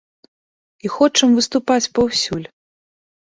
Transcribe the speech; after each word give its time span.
І 0.85 0.91
хочам 0.93 1.35
выступаць 1.39 1.91
паўсюль! 1.99 2.43